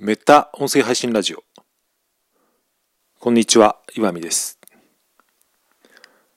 [0.00, 1.42] メタ音声配信ラジオ。
[3.18, 4.60] こんにちは、岩見です。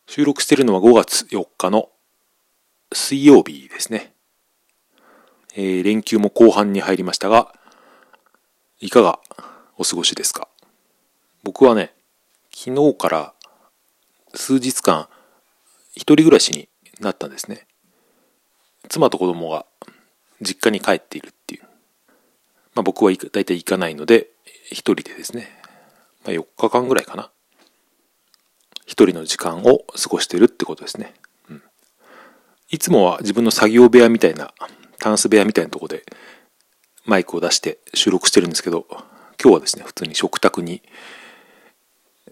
[0.07, 1.89] 収録しているのは5月4日の
[2.91, 4.13] 水曜日ですね。
[5.53, 7.53] えー連休も後半に入りましたが、
[8.79, 9.19] いかが
[9.77, 10.47] お過ごしですか？
[11.43, 11.93] 僕はね、
[12.51, 13.33] 昨日から
[14.33, 15.07] 数日間、
[15.91, 16.67] 一人暮らしに
[16.99, 17.67] なったんですね。
[18.89, 19.67] 妻と子供が
[20.41, 21.67] 実家に帰っているっていう。
[22.75, 24.29] まあ、僕は行く大体行かないので、
[24.65, 25.49] 一人でですね、
[26.23, 27.31] まあ、4日間ぐらいかな。
[28.85, 31.13] 一人の時間を過ごしてるってことですね。
[31.49, 31.63] うん。
[32.69, 34.53] いつもは自分の作業部屋みたいな、
[34.99, 36.03] タンス部屋みたいなとこで
[37.05, 38.85] マイクを出して収録してるんですけど、
[39.41, 40.81] 今日はですね、普通に食卓に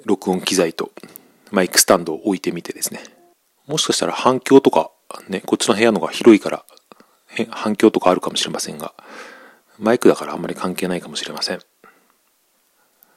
[0.06, 0.92] 録音機材と
[1.52, 3.02] マイクスタンドを置いてみてですね、
[3.67, 4.92] もしかしたら反響とか、
[5.28, 6.66] ね、こっちの部屋の方が広いから、
[7.50, 8.94] 反響とかあるかもしれませんが、
[9.80, 11.60] マイクだからあんまり関係ないかもしれません。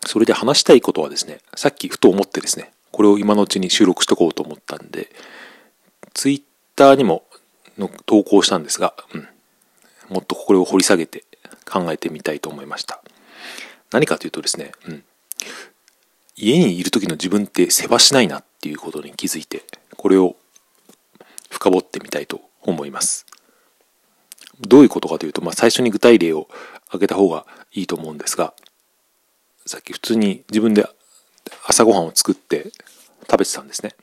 [0.07, 5.11] それで話したいことはですね、さっきふと思ってですね、これを今のうちに収録しとこうと思ったんで、
[6.15, 6.43] ツイッ
[6.77, 7.25] ターにも
[7.79, 9.29] の投稿したんですが、うん、
[10.09, 11.25] もっとこれを掘り下げて
[11.65, 13.03] 考えてみたいと思いました。
[13.91, 15.05] 何かというとですね、うん、
[16.37, 19.65] 家にいる時の自分って世話しないなっていうことに気づいて、
[19.97, 20.37] これを
[21.51, 23.27] 深掘ってみたいと思います。
[24.63, 26.49] どういうことかというと、まあ、最初に具体例を
[26.87, 28.55] 挙げた方がいいと思うんですが、
[29.67, 30.87] さっき普通に自分で
[31.67, 32.73] 朝ごはんを作って
[33.31, 33.95] 食べてたんですね。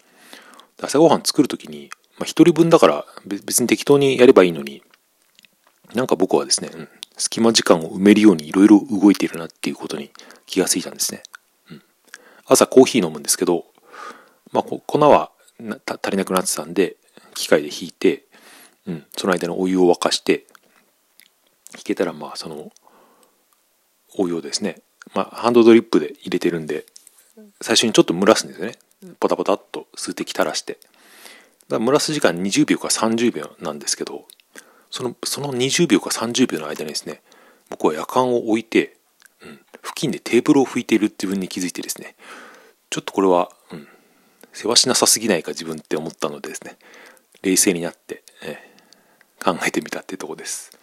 [0.82, 4.84] 朝ごはん作るときに、まあ、一人分だから別に適当にやればいいのに、
[5.94, 10.12] なんか僕はですね、うん、隙間時間を埋めるようにいろいろ動いているなっていうことに
[10.46, 11.24] 気がついたんですね。
[11.72, 11.82] うん、
[12.46, 13.66] 朝コーヒー飲むんですけど、
[14.52, 15.32] まあ、粉は
[15.86, 16.96] 足りなくなってたんで、
[17.34, 18.26] 機械でひいて、
[18.88, 20.46] うん、その間のお湯を沸かして、
[21.76, 22.72] 引けたらまあその
[24.18, 24.82] お湯をですね、
[25.14, 26.86] まあ、ハンドドリップで入れてるんで
[27.62, 28.74] 最初にちょっと蒸らすんですよね。
[29.20, 30.74] ポタポタっと数滴垂らして。
[31.70, 34.26] だから蒸らす時間20秒か30秒なんですけど
[34.90, 37.22] そのその20秒か30秒の間にですね
[37.70, 38.98] 僕は夜間を置いて、
[39.44, 42.16] うん、付近でテーブルを拭いているっていう分に気づいてですね
[42.90, 43.88] ちょっとこれは、うん、
[44.52, 46.78] 世話しなさすぎないか自分って思ったのでですね
[47.44, 48.70] 冷静になって、えー
[49.44, 50.78] 考えてみたっていうところです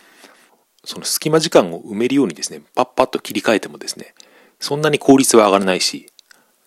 [0.86, 4.14] その隙間時間を埋めるようにですね、パッパッと切り替えてもですね、
[4.60, 6.06] そんなに効率は上がらないし、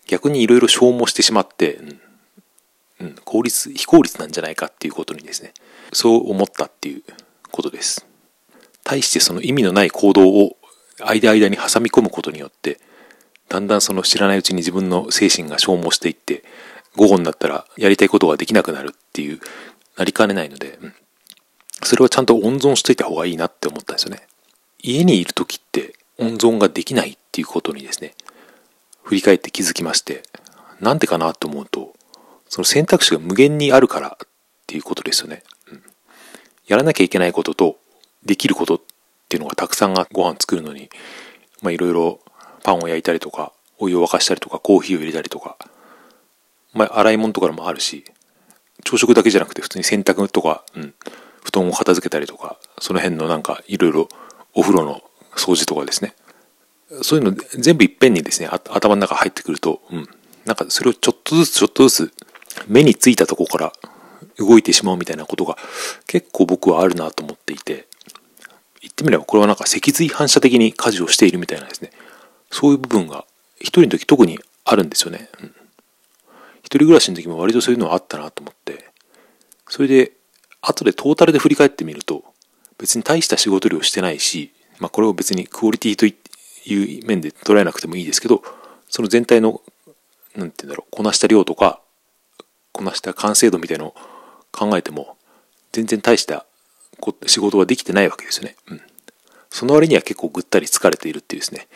[0.06, 2.00] 逆にいろいろ消耗してしまって、うん、
[3.00, 5.54] うん、効率、非効率なんじゃないかっていうことにですね、
[5.92, 7.02] そう思ったっていう
[7.50, 8.06] ことです。
[8.84, 10.56] 対してその意味のない行動を
[10.98, 12.78] 間間に挟み込むことによって、
[13.48, 16.44] だんだんその知らないうちに自分の精神が消耗していって、
[16.94, 19.40] 午後になったらやりたいことができなくなるっていう、
[19.96, 20.94] なりかねないので、うん
[21.82, 24.26] それはちゃんと温存しといた方がいいなって思ったんですよね。
[24.82, 28.14] 家にいる時って温存ができないっていうことにですね、
[29.02, 30.22] 振り返って気づきまして、
[30.80, 31.94] なんでかなと思うと、
[32.48, 34.28] その選択肢が無限にあるからっ
[34.66, 35.42] ていうことですよね。
[35.70, 35.82] うん、
[36.66, 37.76] やらなきゃいけないことと、
[38.24, 38.80] できることっ
[39.28, 40.90] ていうのがたくさんがご飯作るのに、
[41.62, 42.20] まあいろいろ
[42.62, 45.56] パンを焼いたりとか、お湯を沸かしたりとか、コーヒーを入れたりとか、
[46.74, 48.04] まあ洗い物とかもあるし、
[48.84, 50.94] 朝食だけじゃなくて普通に洗濯とか、うん、
[51.50, 54.08] 布団を片付けたりとか、その辺のなんかいろいろ
[54.54, 55.02] お風呂の
[55.36, 56.14] 掃除とかですね。
[57.02, 60.08] そういうの全部いっぺんにですね、頭の中入ってくると、うん。
[60.44, 62.14] なんかそれをちょっとずつちょっとずつ
[62.66, 63.72] 目についたとこから
[64.38, 65.58] 動いてしまうみたいなことが
[66.06, 67.86] 結構僕はあるなと思っていて、
[68.80, 71.90] 言ってみればこれはなんか脊髄反射的に家事をしているみたいなですね。
[72.50, 73.24] そういう部分が
[73.58, 75.28] 一人の時特にあるんですよね。
[75.40, 75.54] うん。
[76.62, 78.88] 一人暮らしの時も割とそういうのはあったなと思って、
[79.68, 80.12] それで
[80.60, 82.24] 後でトータルで振り返ってみると
[82.78, 88.42] 別に大した仕事量してないし、まあ、これを別にクオリティという面で捉えなくてもいいですけど
[88.88, 89.62] その全体の
[90.36, 91.80] 何て言うんだろうこなした量とか
[92.72, 93.94] こなした完成度みたいのを
[94.52, 95.16] 考えても
[95.72, 96.46] 全然大した
[97.26, 98.56] 仕事ができてないわけですよね。
[98.68, 98.80] うん。
[99.50, 101.66] その割には結構ぐったり疲れているっていうですね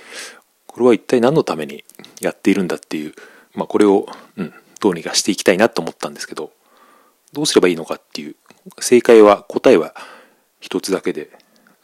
[0.67, 1.85] これは一体何のために
[2.21, 3.15] やっているんだっていう、
[3.55, 4.07] まあ、これを、
[4.37, 6.53] うん、どうにかしていきたいなと思ったんですけど
[7.33, 8.37] どうすればいいのかっていう
[8.81, 9.95] 正解は答えは
[10.61, 11.31] 一つだけで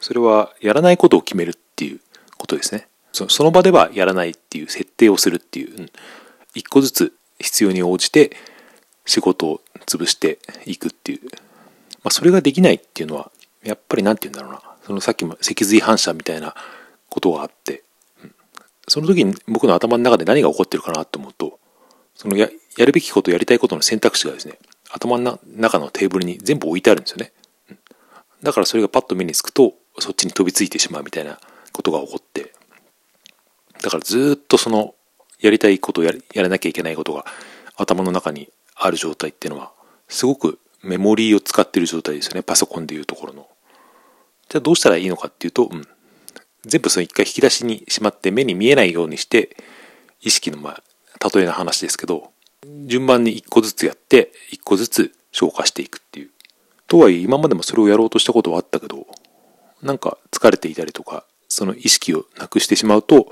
[0.00, 2.00] それはやらないことを決めるっていう
[2.38, 2.88] ことですね。
[3.12, 5.90] その場ではやらないっていう設定をするっていう、うん、
[6.54, 8.36] 一個ずつ必要に応じて
[9.04, 11.30] 仕事を潰していくっていう、ま
[12.04, 13.32] あ、それができないっていうのは
[13.64, 14.70] やっぱり何て言うんだろうな。
[14.86, 16.54] そのさっきも脊髄反射みたいな
[17.08, 17.82] ことがあって、
[18.22, 18.34] うん、
[18.88, 21.58] その時に僕の頭の中で何が起こってるかなと思うと
[22.14, 22.48] そのや
[22.78, 24.58] やるべきことやりたいことの選択肢がですね
[24.92, 27.32] 頭の中のテーブルに全部置いてあるんですよね。
[28.42, 31.38] だからそれがパッと目につくと、そっちに飛びついてしまうみたいな
[31.72, 32.52] ことが起こって、
[33.82, 34.94] だからずっとその、
[35.40, 37.24] やりたいことをややらなきゃいけないことが
[37.76, 39.72] 頭の中にある状態っていうのは、
[40.08, 42.42] すごくメモリーを使ってる状態ですよね。
[42.42, 43.48] パソコンでいうところの。
[44.48, 45.86] じゃあどうしたらいいのかっていうと、うん。
[46.62, 49.56] 全部その一回引き出しにしまって目に見えないようにして、
[50.20, 52.32] 意識のまあ、例えの話ですけど、
[52.86, 56.30] 順番に一個ずつやって、一個ずつ消化していくっていう。
[56.86, 59.06] とはいえ今までもそれをやろうとしたことはあったけど、
[59.82, 63.28] なんか疲れていたりとか、その意識をなくしてしまうと、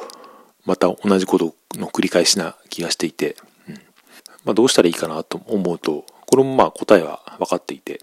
[0.64, 3.36] また同じことの繰り返しな気がしていて、
[3.68, 3.74] うん
[4.44, 8.00] まあ、どうしたらいいかなと思うと、これもまあ答えは分かっていて、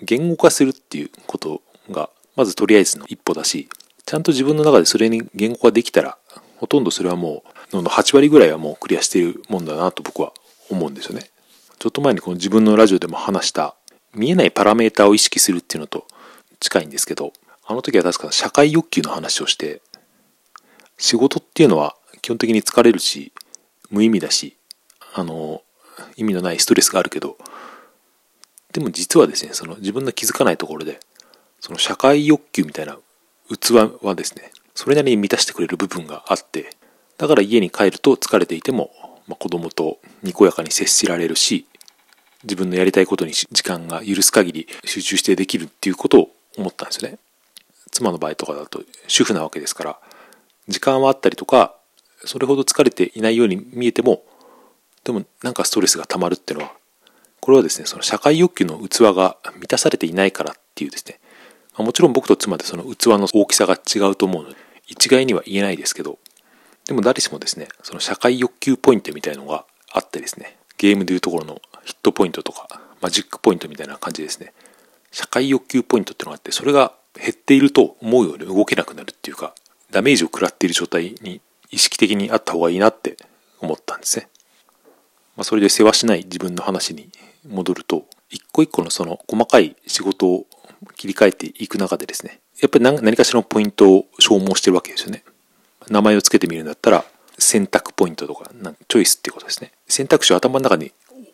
[0.00, 3.68] 言語化するっていうことが、まずとりあえずの一歩だし、
[4.04, 6.18] ちゃんと自分の中でそれに言語化できたら、
[6.58, 10.32] ほとんどそれはもう、の8割ぐらいはもうクリアしているもんだなと僕は
[10.70, 11.30] 思うんですよね。
[11.78, 13.74] ちょっと前にこの自分のラジオでも話した、
[14.14, 16.06] 見えないパラメータを意識するっていうのと
[16.60, 17.32] 近いんですけど、
[17.66, 19.82] あの時は確か社会欲求の話をして、
[20.98, 23.32] 仕事っていうのは基本的に疲れるし、
[23.90, 24.56] 無意味だし、
[25.14, 25.62] あの、
[26.16, 27.36] 意味のないストレスがあるけど、
[28.72, 31.00] でも実はですね、その自分の気づかないところで、
[31.60, 32.98] その社会欲求みたいな
[33.48, 33.72] 器
[34.02, 36.74] はですね、それなりに満たしてくれる部分があって、
[37.18, 38.90] だから家に帰ると疲れていても、
[39.26, 41.66] まあ、子供とにこやかに接しられるし、
[42.42, 47.18] 自分のやりたいことに時間が許す限り集中してできるっていうことを思ったんですよね。
[47.90, 49.98] 妻の場合とかだと主婦なわけですから、
[50.68, 51.74] 時間はあったりとか、
[52.24, 54.22] それほど疲れていないように見えても、
[55.04, 56.72] でもなんかストレスが溜まるっていうのは、
[57.40, 61.20] これはですね、その社会欲求の器が満たされていないからっていうですね、
[61.76, 64.56] もちろん僕と妻でその器の大きさが違うと思うので、
[64.86, 66.18] 一概には言えないですけど、
[66.86, 74.52] でも誰しもですね、その社会欲求ポイントみたいのがあってですね、ゲームでいうところのヒットポイントとか、マジックポイントみたいな感じですね。
[75.10, 79.54] 社会欲求ポイントってのがあって、それが減っていると思うように動けなくなるっていうか、
[79.90, 81.40] ダメージを食らっている状態に
[81.70, 83.16] 意識的にあった方がいいなって
[83.60, 84.28] 思ったんですね。
[85.36, 87.10] まあ、それで世話しない自分の話に
[87.48, 90.46] 戻ると、一個一個のその細かい仕事を
[90.96, 95.24] 切り替えていく中でですね、やっぱり何かしらのポイントを消耗してるわけですよね。
[95.88, 97.04] 名前を付けてみるんだったら、
[97.38, 98.50] 選択ポイントとか、
[98.88, 99.72] チョイスっていうことですね。
[99.88, 100.92] 選択肢を頭の中に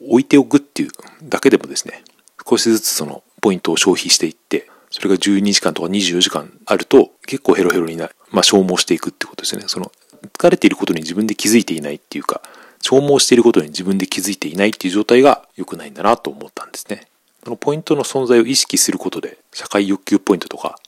[0.09, 0.91] 置いておくっていう
[1.23, 2.05] だけでもですね、
[2.49, 8.17] 少しずつそのポイントを消費していって、それが12時間とか24時間あると結構ヘロヘロになる。
[8.31, 9.65] まあ消耗していくってことですね。
[9.67, 9.93] その
[10.35, 12.43] 疲れていることに自分で気づいていないっていうか、
[12.83, 17.07] 消耗していることに自分で気づいていないっていう状態が良くないんだなと思ったんですね。
[17.45, 20.79] そのポイントの存在を意識することで、社会欲求ポイントとか、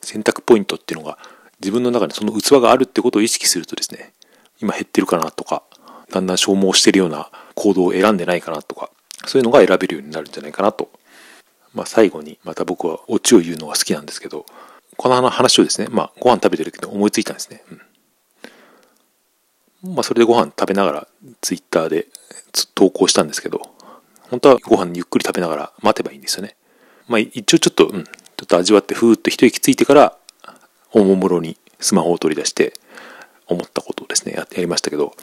[0.00, 1.18] 選択ポイントっていうのが
[1.62, 4.12] 自分の中にその器があるってことを意識するとですね、
[4.60, 5.62] 今減ってるかなとか、
[6.10, 8.90] だんだん消耗してるような行動を選んでないかなとか、
[9.26, 10.90] そういうのが選べるようになるんじゃないかなと。
[11.72, 14.44] まあ最後にまた僕はオチを言うのが好きなんですけど、
[14.96, 17.62] この話をですね、まあご飯食べてるけど思いついたんですね。
[19.84, 21.08] うん、まあそれでご飯食べながら
[21.40, 22.08] ツイッターで
[22.74, 23.62] 投稿したんですけど、
[24.30, 26.56] 本当はご飯ゆっくり食べながら待てばいいんですよね。
[27.08, 28.10] まあ一応ちょっと、うん、ちょ
[28.44, 30.18] っと味わってふーっと一息ついてから、
[30.92, 32.74] おもむろにスマホを取り出して、
[33.46, 35.14] 思ったことをですねや、りましたけど、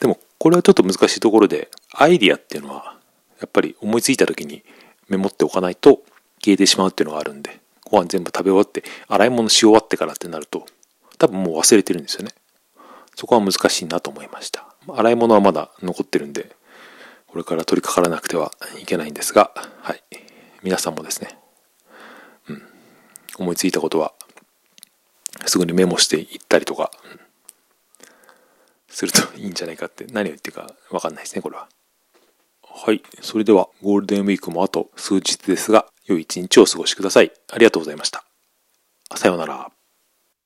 [0.00, 2.96] でもこれはちょっと難しいところで、アイディアっていうのは、
[3.40, 4.62] やっぱり思いついた時に
[5.08, 6.02] メモっておかないと
[6.42, 10.66] 消えてしまうっていうのがあるんで、ご飯全部食べ終わって、洗い物し終わってからってなると、
[11.18, 12.32] 多分もう忘れてるんですよね。
[13.14, 14.66] そこは難しいなと思いました。
[14.88, 16.54] 洗い物はまだ残ってるんで、
[17.26, 20.02] これから取り掛からなくてはいけないんですが、はい。
[20.62, 21.38] 皆さんもですね、
[22.48, 22.62] うん、
[23.38, 24.12] 思いついたことは、
[25.48, 26.90] すぐにメモしていったりとか、
[28.88, 31.68] するといいんじゃないかって何を言ってるかわかんないですね、これは。
[32.62, 33.02] はい。
[33.22, 37.32] それではゴールデンウィークもあと数日ですが、良い一日をお過ごしください。
[37.50, 38.24] ありがとうございました。
[39.14, 39.77] さようなら。